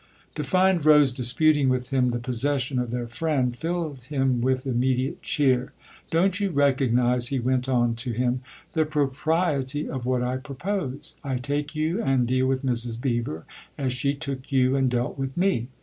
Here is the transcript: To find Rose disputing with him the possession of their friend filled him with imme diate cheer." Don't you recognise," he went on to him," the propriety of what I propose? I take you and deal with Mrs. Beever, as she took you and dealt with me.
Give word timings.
To 0.33 0.43
find 0.43 0.83
Rose 0.83 1.13
disputing 1.13 1.69
with 1.69 1.91
him 1.91 2.09
the 2.09 2.17
possession 2.17 2.79
of 2.79 2.89
their 2.89 3.05
friend 3.05 3.55
filled 3.55 4.05
him 4.05 4.41
with 4.41 4.63
imme 4.65 4.97
diate 4.97 5.21
cheer." 5.21 5.73
Don't 6.09 6.39
you 6.39 6.49
recognise," 6.49 7.27
he 7.27 7.39
went 7.39 7.69
on 7.69 7.93
to 7.97 8.11
him," 8.11 8.41
the 8.73 8.83
propriety 8.85 9.87
of 9.87 10.07
what 10.07 10.23
I 10.23 10.37
propose? 10.37 11.17
I 11.23 11.35
take 11.37 11.75
you 11.75 12.01
and 12.01 12.25
deal 12.25 12.47
with 12.47 12.65
Mrs. 12.65 12.99
Beever, 12.99 13.45
as 13.77 13.93
she 13.93 14.15
took 14.15 14.51
you 14.51 14.75
and 14.75 14.89
dealt 14.89 15.19
with 15.19 15.37
me. 15.37 15.67